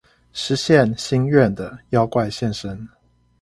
[0.33, 2.89] 實現心願的妖怪現身